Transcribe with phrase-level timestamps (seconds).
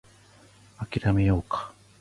[0.89, 1.71] 諦めようか